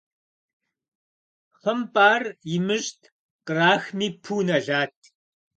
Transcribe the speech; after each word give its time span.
ХъымпIар 1.59 2.23
имыщIт, 2.55 3.01
кърахми 3.45 4.07
пу 4.23 4.35
нэлат. 4.45 4.95